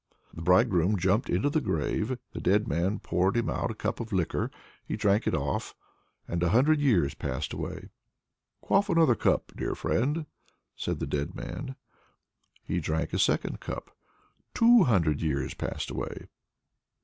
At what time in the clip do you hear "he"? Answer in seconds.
4.83-4.97, 12.63-12.79